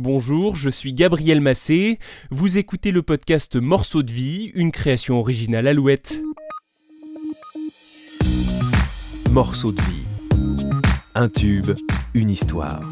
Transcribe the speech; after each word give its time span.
Bonjour, 0.00 0.54
je 0.54 0.70
suis 0.70 0.92
Gabriel 0.92 1.40
Massé. 1.40 1.98
Vous 2.30 2.56
écoutez 2.56 2.92
le 2.92 3.02
podcast 3.02 3.56
Morceaux 3.56 4.04
de 4.04 4.12
vie, 4.12 4.52
une 4.54 4.70
création 4.70 5.18
originale 5.18 5.66
Alouette. 5.66 6.22
Morceaux 9.28 9.72
de 9.72 9.82
vie. 9.82 10.06
Un 11.16 11.28
tube, 11.28 11.72
une 12.14 12.30
histoire. 12.30 12.82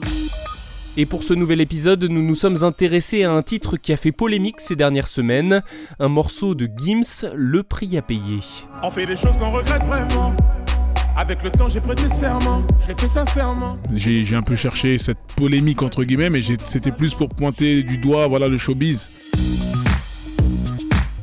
Et 0.96 1.06
pour 1.06 1.22
ce 1.22 1.32
nouvel 1.32 1.60
épisode, 1.60 2.02
nous 2.02 2.22
nous 2.24 2.34
sommes 2.34 2.64
intéressés 2.64 3.22
à 3.22 3.30
un 3.30 3.42
titre 3.42 3.76
qui 3.76 3.92
a 3.92 3.96
fait 3.96 4.10
polémique 4.10 4.58
ces 4.58 4.74
dernières 4.74 5.06
semaines, 5.06 5.62
un 6.00 6.08
morceau 6.08 6.56
de 6.56 6.68
Gims, 6.76 7.30
Le 7.36 7.62
prix 7.62 7.96
à 7.96 8.02
payer. 8.02 8.40
On 8.82 8.90
fait 8.90 9.06
des 9.06 9.16
choses 9.16 9.36
qu'on 9.36 9.52
regrette 9.52 9.84
vraiment. 9.84 10.34
Avec 11.16 11.42
le 11.42 11.50
temps, 11.50 11.66
j'ai 11.66 11.80
prêté 11.80 12.08
serment. 12.10 12.62
Je 12.82 12.88
l'ai 12.88 12.94
fait 12.94 13.08
sincèrement. 13.08 13.78
J'ai 13.94 14.36
un 14.36 14.42
peu 14.42 14.54
cherché 14.54 14.98
cette 14.98 15.16
polémique 15.34 15.80
entre 15.80 16.04
guillemets, 16.04 16.28
mais 16.28 16.42
c'était 16.66 16.92
plus 16.92 17.14
pour 17.14 17.30
pointer 17.30 17.82
du 17.82 17.96
doigt 17.96 18.26
voilà 18.26 18.48
le 18.48 18.58
showbiz. 18.58 19.08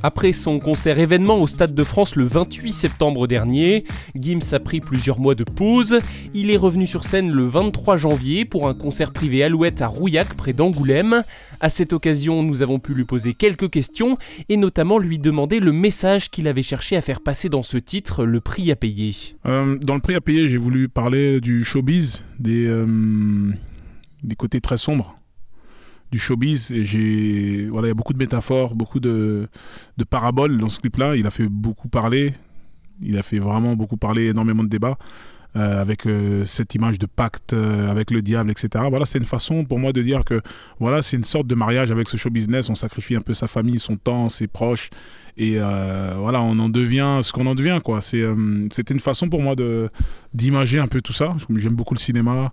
Après 0.05 0.33
son 0.33 0.59
concert 0.59 0.99
événement 0.99 1.41
au 1.41 1.47
Stade 1.47 1.73
de 1.73 1.83
France 1.85 2.17
le 2.17 2.25
28 2.25 2.73
septembre 2.73 3.25
dernier, 3.25 3.85
Gims 4.15 4.53
a 4.53 4.59
pris 4.59 4.81
plusieurs 4.81 5.17
mois 5.17 5.33
de 5.33 5.45
pause. 5.45 6.01
Il 6.33 6.51
est 6.51 6.57
revenu 6.57 6.87
sur 6.87 7.05
scène 7.05 7.31
le 7.31 7.45
23 7.45 7.95
janvier 7.95 8.43
pour 8.43 8.67
un 8.67 8.73
concert 8.73 9.13
privé 9.13 9.45
Alouette 9.45 9.81
à 9.81 9.87
Rouillac 9.87 10.33
près 10.33 10.51
d'Angoulême. 10.51 11.23
À 11.61 11.69
cette 11.69 11.93
occasion, 11.93 12.43
nous 12.43 12.61
avons 12.61 12.79
pu 12.79 12.93
lui 12.93 13.05
poser 13.05 13.33
quelques 13.33 13.69
questions 13.69 14.17
et 14.49 14.57
notamment 14.57 14.99
lui 14.99 15.19
demander 15.19 15.61
le 15.61 15.71
message 15.71 16.29
qu'il 16.29 16.49
avait 16.49 16.63
cherché 16.63 16.97
à 16.97 17.01
faire 17.01 17.21
passer 17.21 17.47
dans 17.47 17.63
ce 17.63 17.77
titre, 17.77 18.25
le 18.25 18.41
prix 18.41 18.71
à 18.71 18.75
payer. 18.75 19.15
Euh, 19.45 19.77
dans 19.79 19.95
le 19.95 20.01
prix 20.01 20.15
à 20.15 20.21
payer, 20.21 20.49
j'ai 20.49 20.57
voulu 20.57 20.89
parler 20.89 21.39
du 21.39 21.63
showbiz, 21.63 22.25
des 22.39 22.67
euh, 22.67 22.85
des 24.23 24.35
côtés 24.35 24.59
très 24.59 24.77
sombres 24.77 25.15
du 26.13 26.19
showbiz. 26.19 26.71
Et 26.71 26.85
j'ai 26.85 27.67
voilà, 27.69 27.87
il 27.87 27.89
y 27.89 27.91
a 27.91 27.95
beaucoup 27.95 28.13
de 28.13 28.19
métaphores, 28.19 28.75
beaucoup 28.75 29.01
de 29.01 29.49
de 29.97 30.03
paraboles 30.05 30.57
dans 30.59 30.69
ce 30.69 30.79
clip-là. 30.79 31.15
Il 31.17 31.27
a 31.27 31.31
fait 31.31 31.47
beaucoup 31.49 31.89
parler. 31.89 32.33
Il 33.01 33.17
a 33.17 33.23
fait 33.23 33.39
vraiment 33.39 33.75
beaucoup 33.75 33.97
parler, 33.97 34.27
énormément 34.27 34.63
de 34.63 34.69
débats. 34.69 34.97
euh, 35.55 35.79
avec 35.79 36.07
euh, 36.07 36.45
cette 36.45 36.73
image 36.73 36.97
de 36.97 37.05
pacte 37.05 37.53
euh, 37.53 37.91
avec 37.91 38.09
le 38.09 38.23
diable, 38.23 38.49
etc. 38.49 38.85
Voilà, 38.89 39.05
c'est 39.05 39.19
une 39.19 39.25
façon 39.25 39.65
pour 39.65 39.77
moi 39.77 39.93
de 39.93 40.01
dire 40.01 40.23
que 40.25 40.41
voilà, 40.79 41.03
c'est 41.03 41.15
une 41.15 41.23
sorte 41.23 41.45
de 41.45 41.53
mariage 41.53 41.91
avec 41.91 42.09
ce 42.09 42.17
show 42.17 42.31
business. 42.31 42.71
On 42.71 42.75
sacrifie 42.75 43.15
un 43.15 43.21
peu 43.21 43.35
sa 43.35 43.45
famille, 43.45 43.77
son 43.77 43.95
temps, 43.95 44.29
ses 44.29 44.47
proches, 44.47 44.89
et 45.37 45.57
voilà, 45.57 46.41
on 46.41 46.57
en 46.59 46.69
devient 46.69 47.19
ce 47.21 47.31
qu'on 47.31 47.45
en 47.45 47.53
devient, 47.55 47.79
quoi. 47.83 48.01
C'est, 48.01 48.23
une 48.89 48.99
façon 48.99 49.29
pour 49.29 49.41
moi 49.41 49.55
de 49.55 49.89
d'imager 50.33 50.79
un 50.79 50.87
peu 50.87 51.01
tout 51.01 51.13
ça. 51.13 51.35
J'aime 51.55 51.75
beaucoup 51.75 51.93
le 51.93 51.99
cinéma, 51.99 52.51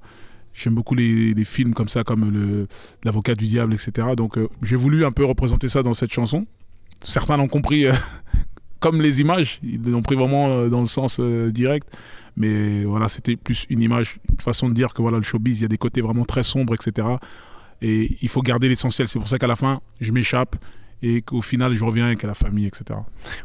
j'aime 0.54 0.74
beaucoup 0.74 0.94
les, 0.94 1.34
films 1.44 1.74
comme 1.74 1.88
ça, 1.88 2.04
comme 2.04 2.66
l'avocat 3.04 3.34
du 3.34 3.46
diable, 3.46 3.74
etc. 3.74 4.08
Donc, 4.16 4.38
euh, 4.38 4.48
j'ai 4.62 4.76
voulu 4.76 5.04
un 5.04 5.12
peu 5.12 5.24
représenter 5.24 5.68
ça 5.68 5.82
dans 5.82 5.94
cette 5.94 6.12
chanson. 6.12 6.46
Certains 7.02 7.36
l'ont 7.36 7.48
compris. 7.48 7.86
euh, 7.86 7.92
comme 8.80 9.02
les 9.02 9.20
images, 9.20 9.60
ils 9.62 9.82
l'ont 9.82 10.02
pris 10.02 10.16
vraiment 10.16 10.48
euh, 10.48 10.68
dans 10.68 10.80
le 10.80 10.86
sens 10.86 11.20
direct. 11.20 11.88
Mais 12.36 12.84
voilà, 12.84 13.08
c'était 13.08 13.36
plus 13.36 13.66
une 13.68 13.82
image, 13.82 14.18
une 14.30 14.40
façon 14.40 14.68
de 14.68 14.74
dire 14.74 14.94
que 14.94 15.02
voilà, 15.02 15.18
le 15.18 15.22
showbiz, 15.22 15.58
il 15.58 15.62
y 15.62 15.64
a 15.64 15.68
des 15.68 15.78
côtés 15.78 16.00
vraiment 16.00 16.24
très 16.24 16.44
sombres, 16.44 16.74
etc. 16.74 17.06
Et 17.82 18.16
il 18.22 18.28
faut 18.28 18.40
garder 18.40 18.68
l'essentiel. 18.68 19.08
C'est 19.08 19.18
pour 19.18 19.28
ça 19.28 19.38
qu'à 19.38 19.48
la 19.48 19.56
fin, 19.56 19.80
je 20.00 20.12
m'échappe 20.12 20.56
et 21.02 21.22
qu'au 21.22 21.42
final, 21.42 21.72
je 21.72 21.82
reviens 21.82 22.06
avec 22.06 22.22
la 22.22 22.34
famille, 22.34 22.66
etc. 22.66 23.00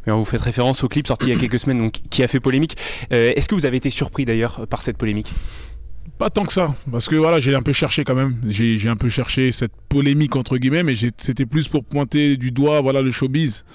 Vous 0.05 0.25
faites 0.25 0.41
référence 0.41 0.83
au 0.83 0.87
clip 0.87 1.07
sorti 1.07 1.27
il 1.27 1.33
y 1.33 1.37
a 1.37 1.39
quelques 1.39 1.59
semaines 1.59 1.79
donc, 1.79 2.01
qui 2.09 2.21
a 2.21 2.27
fait 2.27 2.39
polémique. 2.39 2.77
Est-ce 3.09 3.47
que 3.47 3.55
vous 3.55 3.65
avez 3.65 3.77
été 3.77 3.89
surpris 3.89 4.23
d'ailleurs 4.23 4.67
par 4.67 4.81
cette 4.81 4.97
polémique? 4.97 5.33
Pas 6.17 6.29
tant 6.29 6.45
que 6.45 6.53
ça, 6.53 6.73
parce 6.91 7.09
que 7.09 7.15
voilà, 7.15 7.39
j'ai 7.39 7.55
un 7.55 7.61
peu 7.61 7.73
cherché 7.73 8.03
quand 8.03 8.15
même. 8.15 8.37
J'ai 8.45 8.87
un 8.87 8.95
peu 8.95 9.09
cherché 9.09 9.51
cette 9.51 9.73
polémique 9.89 10.35
entre 10.35 10.57
guillemets, 10.57 10.83
mais 10.83 10.93
c'était 10.95 11.45
plus 11.45 11.67
pour 11.67 11.83
pointer 11.83 12.37
du 12.37 12.51
doigt, 12.51 12.81
voilà, 12.81 13.01
le 13.01 13.11
showbiz. 13.11 13.65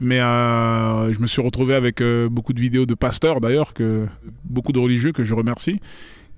Mais 0.00 0.20
euh, 0.20 1.12
je 1.12 1.18
me 1.18 1.26
suis 1.26 1.42
retrouvé 1.42 1.74
avec 1.74 2.00
euh, 2.00 2.28
beaucoup 2.28 2.52
de 2.52 2.60
vidéos 2.60 2.86
de 2.86 2.94
pasteurs 2.94 3.40
d'ailleurs, 3.40 3.72
que 3.72 4.06
beaucoup 4.44 4.72
de 4.72 4.78
religieux 4.78 5.12
que 5.12 5.24
je 5.24 5.34
remercie, 5.34 5.80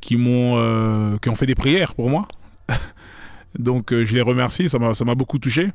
qui 0.01 0.17
m'ont, 0.17 0.55
euh, 0.57 1.19
qui 1.19 1.29
ont 1.29 1.35
fait 1.35 1.47
des 1.47 1.55
prières 1.55 1.95
pour 1.95 2.09
moi. 2.09 2.27
Donc 3.59 3.93
je 3.93 4.15
les 4.15 4.23
remercie, 4.23 4.69
ça 4.69 4.79
m'a 4.79 5.15
beaucoup 5.15 5.39
touché. 5.39 5.71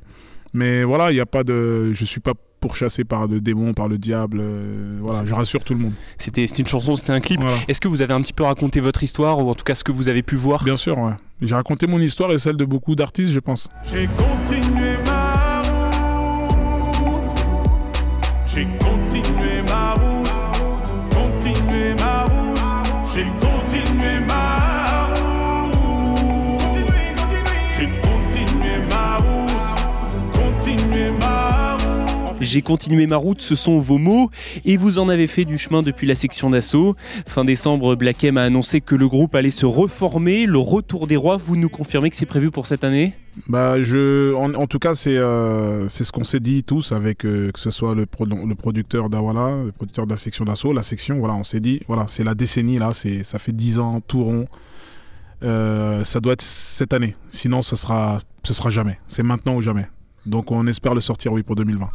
Mais 0.54 0.84
voilà, 0.84 1.12
il 1.12 1.16
y 1.18 1.20
a 1.22 1.26
pas 1.26 1.44
de, 1.44 1.92
je 1.94 2.06
suis 2.06 2.22
pas 2.22 2.34
pourchassé 2.62 3.04
par 3.04 3.28
le 3.28 3.42
démon, 3.42 3.74
par 3.74 3.88
le 3.88 3.98
diable. 3.98 4.40
euh, 4.42 4.94
voilà, 5.02 5.24
je 5.26 5.34
rassure 5.34 5.64
tout 5.64 5.74
le 5.74 5.80
monde. 5.82 5.94
C'était 6.18 6.46
une 6.46 6.66
chanson, 6.68 6.96
c'était 6.96 7.12
un 7.12 7.20
clip. 7.20 7.40
Voilà. 7.42 7.58
Est-ce 7.68 7.80
que 7.82 7.88
vous 7.88 8.02
avez 8.02 8.14
un 8.14 8.22
petit 8.22 8.34
peu 8.34 8.44
raconté 8.44 8.80
votre 8.80 9.04
histoire 9.04 9.38
ou 9.46 9.50
en 9.50 9.54
tout 9.54 9.64
cas 9.64 9.76
ce 9.76 9.84
que 9.84 9.92
vous 9.92 10.10
avez 10.10 10.24
pu 10.24 10.36
voir? 10.36 10.64
Bien 10.64 10.78
sûr, 10.78 10.98
ouais. 10.98 11.12
J'ai 11.42 11.54
raconté 11.56 11.86
mon 11.88 12.00
histoire 12.00 12.32
et 12.32 12.38
celle 12.40 12.58
de 12.58 12.66
beaucoup 12.66 12.96
d'artistes, 12.96 13.34
je 13.34 13.40
pense. 13.40 13.70
J'ai 13.84 14.08
continué 14.18 14.96
ma 15.06 15.62
route. 15.62 17.38
J'ai 18.48 18.66
continué 18.80 19.62
ma 19.68 19.94
route. 19.94 20.30
Continué 21.12 21.94
ma 22.00 22.24
route. 22.24 22.60
J'ai 23.14 23.26
continué 23.40 24.20
ma 24.28 24.55
J'ai 32.46 32.62
continué 32.62 33.08
ma 33.08 33.18
route, 33.18 33.42
ce 33.42 33.56
sont 33.56 33.80
vos 33.80 33.98
mots, 33.98 34.30
et 34.66 34.78
vous 34.78 35.00
en 35.00 35.10
avez 35.10 35.26
fait 35.26 35.46
du 35.46 35.58
chemin 35.58 35.82
depuis 35.82 36.06
la 36.06 36.14
section 36.14 36.52
d'assaut. 36.52 36.96
Fin 37.26 37.44
décembre, 37.44 37.96
Black 37.96 38.24
M 38.24 38.38
a 38.38 38.44
annoncé 38.44 38.82
que 38.82 38.94
le 38.94 39.08
groupe 39.08 39.34
allait 39.34 39.50
se 39.52 39.66
reformer, 39.66 40.46
le 40.46 40.60
retour 40.60 41.08
des 41.08 41.16
rois. 41.16 41.38
Vous 41.38 41.56
nous 41.56 41.70
confirmez 41.70 42.12
que 42.12 42.16
c'est 42.16 42.28
prévu 42.28 42.52
pour 42.52 42.68
cette 42.68 42.84
année? 42.84 43.14
Bah, 43.50 43.82
je, 43.82 44.34
en, 44.36 44.68
tout 44.68 44.80
cas, 44.80 44.94
c'est 44.94 45.18
euh, 45.18 45.90
ce 45.90 46.12
qu'on 46.12 46.24
s'est 46.24 46.40
dit 46.40 46.64
tous 46.64 46.92
avec 46.92 47.26
euh, 47.26 47.52
que 47.52 47.60
ce 47.60 47.72
soit 47.72 47.96
le, 47.96 48.06
le 48.46 48.56
producteur 48.56 49.10
d'Awala, 49.10 49.64
le 49.66 49.72
producteur 49.72 50.06
de 50.06 50.12
la 50.12 50.18
section 50.18 50.46
d'assaut, 50.46 50.72
la 50.72 50.84
section. 50.84 51.18
Voilà, 51.18 51.34
on 51.34 51.44
s'est 51.44 51.60
dit, 51.60 51.82
voilà, 51.88 52.06
c'est 52.08 52.24
la 52.24 52.36
décennie 52.36 52.78
là, 52.78 52.92
ça 52.94 53.40
fait 53.40 53.54
10 53.54 53.80
ans, 53.80 54.02
tout 54.08 54.24
rond. 54.24 54.48
Euh, 55.44 56.04
ça 56.04 56.20
doit 56.20 56.34
être 56.34 56.42
cette 56.42 56.94
année. 56.94 57.16
Sinon, 57.30 57.62
ce 57.62 57.76
sera, 57.76 58.20
ce 58.44 58.54
sera 58.54 58.70
jamais. 58.70 59.00
C'est 59.08 59.24
maintenant 59.24 59.56
ou 59.56 59.62
jamais. 59.62 59.88
Donc, 60.26 60.52
on 60.52 60.68
espère 60.68 60.96
le 60.96 61.02
sortir, 61.02 61.34
oui, 61.34 61.44
pour 61.44 61.56
2020. 61.56 61.90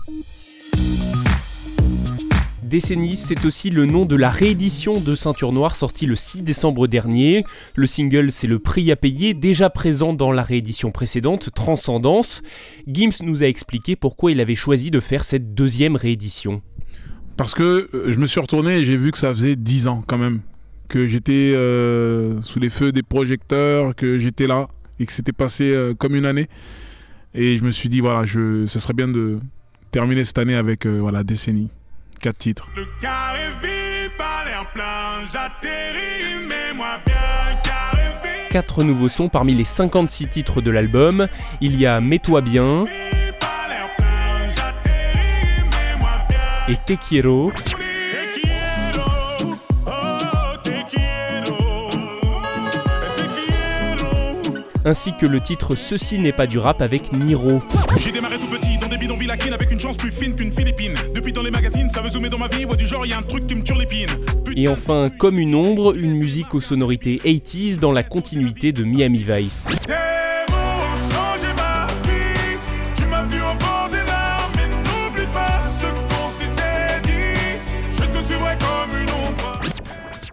Décennie, 2.71 3.17
c'est 3.17 3.45
aussi 3.45 3.69
le 3.69 3.85
nom 3.85 4.05
de 4.05 4.15
la 4.15 4.31
réédition 4.31 5.01
de 5.01 5.17
Ceinture 5.17 5.53
Noire 5.53 5.75
sortie 5.75 6.07
le 6.07 6.15
6 6.15 6.43
décembre 6.45 6.87
dernier. 6.87 7.45
Le 7.75 7.89
single, 7.89 8.31
c'est 8.31 8.47
le 8.47 8.61
prix 8.61 8.93
à 8.93 8.97
payer, 8.97 9.35
déjà 9.35 9.71
présent 9.71 10.13
dans 10.13 10.31
la 10.31 10.45
réédition 10.45 10.93
précédente, 10.93 11.51
Transcendance. 11.53 12.43
Gims 12.87 13.25
nous 13.25 13.43
a 13.43 13.47
expliqué 13.47 13.97
pourquoi 13.97 14.31
il 14.31 14.41
avait 14.41 14.55
choisi 14.55 14.93
de 14.93 15.01
faire 15.01 15.25
cette 15.25 15.53
deuxième 15.53 15.97
réédition. 15.97 16.63
Parce 17.37 17.55
que 17.55 17.89
euh, 17.93 18.13
je 18.13 18.19
me 18.19 18.27
suis 18.27 18.39
retourné 18.39 18.77
et 18.77 18.85
j'ai 18.85 18.97
vu 18.97 19.11
que 19.11 19.19
ça 19.19 19.35
faisait 19.35 19.57
10 19.57 19.89
ans 19.89 20.05
quand 20.07 20.19
même 20.19 20.41
que 20.89 21.09
j'étais 21.09 21.53
euh, 21.57 22.41
sous 22.43 22.61
les 22.61 22.71
feux 22.71 22.93
des 22.93 23.03
projecteurs, 23.03 23.97
que 23.97 24.17
j'étais 24.19 24.47
là 24.47 24.69
et 25.01 25.07
que 25.07 25.13
c'était 25.13 25.33
passé 25.33 25.73
euh, 25.73 25.95
comme 25.95 26.15
une 26.15 26.27
année. 26.27 26.49
Et 27.35 27.57
je 27.57 27.63
me 27.63 27.71
suis 27.71 27.89
dit, 27.89 28.01
voilà, 28.01 28.25
je, 28.25 28.67
ce 28.67 28.79
serait 28.81 28.93
bien 28.93 29.09
de 29.09 29.39
terminer 29.93 30.25
cette 30.25 30.39
année 30.39 30.57
avec 30.57 30.87
euh, 30.87 30.99
voilà, 30.99 31.23
décennie, 31.23 31.69
quatre 32.21 32.39
titres. 32.39 32.69
Le 32.77 32.87
carré 33.01 33.41
vide 33.63 34.11
par 34.19 34.45
l'air 34.45 34.67
plein. 34.73 35.25
J'atterris, 35.33 36.47
mais 36.49 36.75
moi 36.77 36.99
bien 37.07 37.15
carré 37.63 38.09
vide. 38.25 38.51
Quatre 38.51 38.83
nouveaux 38.83 39.09
sons 39.09 39.29
parmi 39.29 39.55
les 39.55 39.65
56 39.65 40.27
titres 40.29 40.61
de 40.61 40.71
l'album. 40.71 41.29
Il 41.61 41.77
y 41.77 41.87
a 41.87 42.01
Mets-toi 42.01 42.41
bien 42.41 42.85
Par 43.39 43.69
l'air 43.69 43.89
plein. 43.97 44.49
J'atterris, 44.49 45.65
mais 45.71 45.99
moi 46.01 46.11
bien. 46.29 46.75
et 46.75 46.79
Te 46.85 47.01
quiero. 47.09 47.53
Te 47.53 47.63
quiero, 47.63 47.79
ainsi 54.85 55.13
que 55.13 55.27
le 55.27 55.41
titre 55.41 55.75
Ceci 55.75 56.19
n'est 56.19 56.33
pas 56.33 56.47
du 56.47 56.59
rap 56.59 56.83
avec 56.83 57.13
Niro. 57.13 57.63
J'ai 57.99 58.13
démarré 58.13 58.39
tout 58.39 58.47
petit 58.47 58.79
dans 58.79 58.89
des 58.89 58.99
bidonvilles 58.99 59.31
à 59.31 59.37
Kin 59.37 59.53
avec 59.53 59.71
une 59.71 59.81
chance 59.81 59.97
plus 59.97 60.11
fine 60.11 60.35
qu'une 60.35 60.53
Philippine. 60.53 60.95
Depuis 61.15 61.33
dans 61.33 61.43
les 61.43 61.51
magazines, 61.51 61.91
ça 61.91 62.01
veut 62.01 62.11
zoomer 62.11 62.31
dans 62.31 62.39
ma 62.39 62.49
vie. 62.49 62.65
Ouais, 62.65 62.77
du 62.77 62.87
genre, 62.87 63.07
y 63.07 63.13
a 63.13 63.19
un 63.19 63.23
truc 63.23 63.47
qui 63.47 63.55
me 63.55 63.63
turlupine. 63.63 64.09
Et 64.57 64.69
enfin, 64.69 65.11
comme 65.19 65.39
une 65.39 65.55
ombre, 65.55 65.97
une 65.97 66.15
musique 66.15 66.55
aux 66.55 66.61
sonorités 66.61 67.21
80s 67.25 67.79
dans 67.79 67.93
la 67.93 68.03
continuité 68.03 68.73
de 68.73 68.85
Miami 68.85 69.25
Vice. 69.27 69.69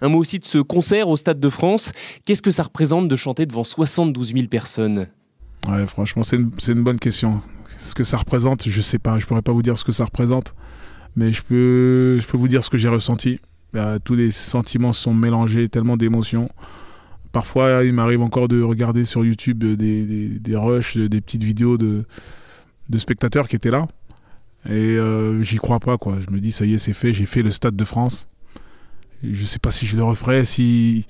Un 0.02 0.10
mot 0.10 0.20
aussi 0.20 0.40
de 0.40 0.46
ce 0.46 0.60
concert 0.60 1.10
au 1.10 1.18
Stade 1.18 1.40
de 1.40 1.50
France. 1.50 1.92
Qu'est-ce 2.26 2.42
que 2.42 2.52
ça 2.52 2.64
représente 2.64 3.08
de 3.08 3.16
chanter 3.16 3.46
devant 3.46 3.64
72 3.64 4.34
000 4.34 4.48
personnes? 4.48 5.08
Ouais, 5.68 5.86
franchement, 5.88 6.24
c'est 6.24 6.38
une, 6.38 6.84
bonne 6.84 7.00
question. 7.00 7.42
Ce 7.68 7.94
que 7.94 8.04
ça 8.04 8.18
représente, 8.18 8.70
je 8.70 8.82
sais 8.82 9.00
pas, 9.00 9.20
je 9.20 9.26
pourrais 9.26 9.42
pas 9.42 9.52
vous 9.52 9.62
dire 9.62 9.78
ce 9.78 9.84
que 9.84 9.92
ça 9.92 10.06
représente, 10.06 10.54
mais 11.16 11.32
je 11.32 11.42
peux, 11.42 12.20
vous 12.34 12.48
dire 12.48 12.64
ce 12.64 12.70
que 12.70 12.78
j'ai 12.78 12.88
ressenti. 12.88 13.40
Bah, 13.74 14.00
tous 14.00 14.16
les 14.16 14.32
sentiments 14.32 14.94
sont 14.94 15.14
mélangés, 15.14 15.68
tellement 15.68 15.98
d'émotions. 15.98 16.50
Parfois, 17.34 17.84
il 17.84 17.92
m'arrive 17.92 18.22
encore 18.22 18.48
de 18.48 18.62
regarder 18.62 19.04
sur 19.04 19.26
YouTube 19.26 19.64
des, 19.64 20.40
des, 20.40 20.56
rushs, 20.56 20.96
des 20.96 21.20
petites 21.20 21.44
vidéos 21.44 21.78
de, 21.78 22.06
de 22.90 22.98
spectateurs 22.98 23.50
qui 23.50 23.58
étaient 23.58 23.72
là. 23.72 23.88
Et 24.66 24.98
euh, 24.98 25.42
j'y 25.44 25.58
crois 25.58 25.80
pas, 25.80 25.98
quoi. 25.98 26.18
Je 26.26 26.34
me 26.34 26.40
dis, 26.40 26.52
ça 26.52 26.66
y 26.66 26.74
est, 26.74 26.78
c'est 26.78 26.94
fait, 26.94 27.14
j'ai 27.14 27.26
fait 27.26 27.44
le 27.44 27.52
Stade 27.52 27.76
de 27.76 27.84
France. 27.84 28.30
Je 29.24 29.46
sais 29.46 29.60
pas 29.60 29.72
si 29.72 29.86
je 29.86 29.96
le 29.96 30.04
referai, 30.04 30.46
si. 30.46 31.06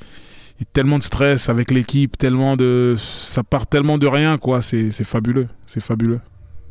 Il 0.59 0.62
y 0.62 0.63
a 0.63 0.69
tellement 0.74 0.98
de 0.98 1.04
stress 1.04 1.50
avec 1.50 1.69
l'équipe, 1.71 2.18
tellement 2.18 2.57
de. 2.57 2.95
Ça 2.98 3.44
part 3.44 3.68
tellement 3.68 3.98
de 3.98 4.07
rien, 4.07 4.38
quoi. 4.38 4.62
C'est 4.62 4.92
c'est 4.92 5.04
fabuleux. 5.04 5.48
C'est 5.65 5.81
fabuleux. 5.81 6.19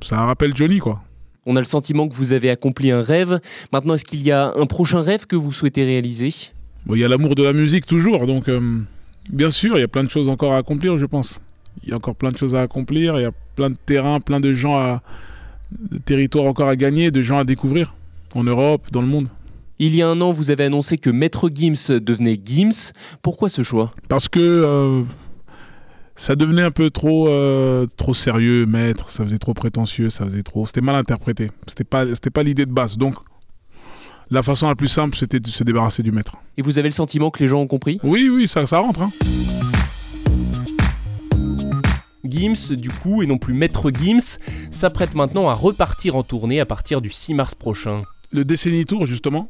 Ça 0.02 0.24
rappelle 0.24 0.56
Johnny, 0.56 0.78
quoi. 0.78 1.02
On 1.46 1.54
a 1.54 1.60
le 1.60 1.66
sentiment 1.66 2.08
que 2.08 2.14
vous 2.14 2.32
avez 2.32 2.50
accompli 2.50 2.90
un 2.90 3.02
rêve. 3.02 3.40
Maintenant, 3.72 3.94
est-ce 3.94 4.04
qu'il 4.04 4.22
y 4.22 4.32
a 4.32 4.52
un 4.56 4.66
prochain 4.66 5.00
rêve 5.00 5.26
que 5.26 5.36
vous 5.36 5.52
souhaitez 5.52 5.84
réaliser? 5.84 6.34
Bon, 6.84 6.96
il 6.96 7.00
y 7.00 7.04
a 7.04 7.08
l'amour 7.08 7.36
de 7.36 7.44
la 7.44 7.52
musique 7.52 7.86
toujours, 7.86 8.26
donc 8.26 8.48
euh, 8.48 8.60
bien 9.28 9.50
sûr, 9.50 9.76
il 9.76 9.80
y 9.80 9.84
a 9.84 9.88
plein 9.88 10.04
de 10.04 10.10
choses 10.10 10.28
encore 10.28 10.52
à 10.54 10.58
accomplir, 10.58 10.98
je 10.98 11.06
pense. 11.06 11.40
Il 11.84 11.90
y 11.90 11.92
a 11.92 11.96
encore 11.96 12.16
plein 12.16 12.30
de 12.30 12.38
choses 12.38 12.56
à 12.56 12.62
accomplir, 12.62 13.18
il 13.18 13.22
y 13.22 13.26
a 13.26 13.32
plein 13.54 13.70
de 13.70 13.76
terrains, 13.76 14.18
plein 14.18 14.40
de 14.40 14.52
gens 14.52 14.76
à. 14.76 15.02
de 15.72 15.98
territoires 15.98 16.46
encore 16.46 16.68
à 16.68 16.74
gagner, 16.74 17.12
de 17.12 17.22
gens 17.22 17.38
à 17.38 17.44
découvrir. 17.44 17.94
En 18.34 18.42
Europe, 18.42 18.82
dans 18.90 19.00
le 19.00 19.08
monde. 19.08 19.28
Il 19.78 19.94
y 19.94 20.00
a 20.02 20.08
un 20.08 20.20
an, 20.23 20.32
vous 20.32 20.50
avez 20.50 20.64
annoncé 20.64 20.96
que 20.96 21.11
Maître 21.11 21.50
Gims 21.55 21.99
devenait 22.00 22.40
Gims. 22.43 22.93
Pourquoi 23.23 23.50
ce 23.50 23.62
choix? 23.62 23.93
Parce 24.08 24.28
que 24.28 24.40
euh, 24.40 25.02
ça 26.14 26.34
devenait 26.34 26.62
un 26.62 26.70
peu 26.70 26.88
trop, 26.90 27.28
euh, 27.28 27.87
trop 27.99 28.14
sérieux, 28.14 28.64
maître, 28.64 29.11
ça 29.11 29.23
faisait 29.25 29.38
trop 29.38 29.52
prétentieux, 29.52 30.08
ça 30.08 30.25
faisait 30.25 30.43
trop. 30.43 30.67
C'était 30.67 30.81
mal 30.81 30.94
interprété. 30.96 31.50
C'était 31.67 31.84
pas, 31.84 32.06
c'était 32.14 32.31
pas 32.31 32.43
l'idée 32.43 32.64
de 32.64 32.73
base. 32.73 32.96
Donc, 32.96 33.17
la 34.31 34.43
façon 34.43 34.67
la 34.69 34.75
plus 34.76 34.88
simple, 34.88 35.14
c'était 35.19 35.40
de 35.40 35.46
se 35.49 35.62
débarrasser 35.62 36.02
du 36.02 36.11
maître. 36.11 36.37
Et 36.56 36.62
vous 36.62 36.78
avez 36.78 36.88
le 36.88 36.93
sentiment 36.94 37.31
que 37.31 37.43
les 37.43 37.49
gens 37.49 37.61
ont 37.61 37.67
compris? 37.67 38.00
Oui, 38.02 38.31
oui, 38.31 38.49
ça, 38.49 38.67
ça 38.67 38.78
rentre. 38.78 39.02
hein. 39.02 39.11
Gims, 42.25 42.75
du 42.76 42.88
coup, 42.90 43.23
et 43.23 43.26
non 43.26 43.37
plus 43.38 43.52
Maître 43.55 43.90
Gims, 43.93 44.38
s'apprête 44.70 45.14
maintenant 45.14 45.49
à 45.50 45.55
repartir 45.55 46.17
en 46.17 46.23
tournée 46.23 46.61
à 46.61 46.67
partir 46.67 47.00
du 47.02 47.11
6 47.11 47.34
mars 47.34 47.55
prochain. 47.55 48.02
Le 48.32 48.44
Décennie 48.44 48.84
Tour, 48.84 49.06
justement, 49.06 49.49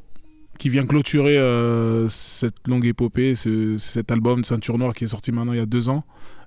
qui 0.59 0.69
vient 0.69 0.87
clôturer 0.87 1.37
euh, 1.39 2.09
cette 2.09 2.67
longue 2.69 2.87
épopée, 2.87 3.35
ce- 3.35 3.77
cet 3.79 4.11
album 4.11 4.45
Ceinture 4.45 4.79
Noire 4.79 4.95
qui 4.95 5.05
est 5.05 5.09
sorti 5.09 5.33
maintenant 5.33 5.53
il 5.53 5.59
y 5.59 5.63
a 5.63 5.67
deux 5.67 5.89
ans. 5.89 6.05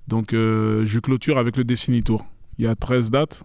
Donc, 0.07 0.33
euh, 0.33 0.85
je 0.85 0.99
clôture 0.99 1.37
avec 1.37 1.55
le 1.57 1.63
Décennie 1.63 2.01
Tour. 2.03 2.25
Il 2.57 2.65
y 2.65 2.67
a 2.67 2.75
13 2.75 3.11
dates, 3.11 3.43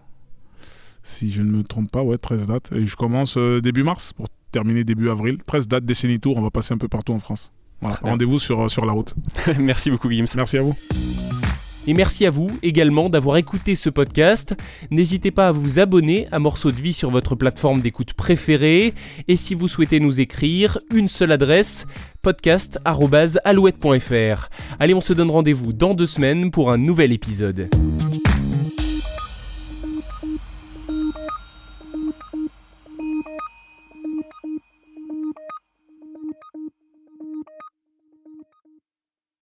si 1.03 1.31
je 1.31 1.41
ne 1.43 1.51
me 1.51 1.63
trompe 1.63 1.91
pas, 1.91 2.01
ouais, 2.03 2.17
13 2.17 2.47
dates. 2.47 2.71
Et 2.73 2.85
je 2.85 2.95
commence 2.95 3.37
euh, 3.37 3.61
début 3.61 3.83
mars 3.83 4.13
pour 4.13 4.25
terminer 4.51 4.83
début 4.83 5.09
avril. 5.09 5.37
13 5.45 5.67
dates, 5.67 5.85
Décennie 5.85 6.19
Tour, 6.19 6.37
on 6.37 6.41
va 6.41 6.49
passer 6.51 6.73
un 6.73 6.77
peu 6.77 6.87
partout 6.87 7.13
en 7.13 7.19
France. 7.19 7.51
Voilà, 7.81 7.97
rendez-vous 8.01 8.39
sur, 8.39 8.71
sur 8.71 8.85
la 8.85 8.93
route. 8.93 9.13
Merci 9.59 9.91
beaucoup, 9.91 10.09
Gims. 10.09 10.25
Merci 10.35 10.57
à 10.57 10.61
vous. 10.63 10.75
Et 11.87 11.93
merci 11.93 12.25
à 12.25 12.31
vous 12.31 12.49
également 12.63 13.09
d'avoir 13.09 13.37
écouté 13.37 13.75
ce 13.75 13.89
podcast. 13.89 14.55
N'hésitez 14.91 15.31
pas 15.31 15.47
à 15.49 15.51
vous 15.51 15.79
abonner 15.79 16.27
à 16.31 16.39
Morceaux 16.39 16.71
de 16.71 16.81
vie 16.81 16.93
sur 16.93 17.11
votre 17.11 17.35
plateforme 17.35 17.81
d'écoute 17.81 18.13
préférée. 18.13 18.93
Et 19.27 19.37
si 19.37 19.53
vous 19.53 19.67
souhaitez 19.67 19.99
nous 19.99 20.19
écrire, 20.19 20.79
une 20.93 21.07
seule 21.07 21.31
adresse 21.31 21.85
podcast.alouette.fr. 22.21 24.49
Allez, 24.79 24.95
on 24.95 25.01
se 25.01 25.13
donne 25.13 25.29
rendez-vous 25.29 25.73
dans 25.73 25.93
deux 25.93 26.07
semaines 26.07 26.49
pour 26.49 26.71
un 26.71 26.77
nouvel 26.77 27.11
épisode. 27.11 27.69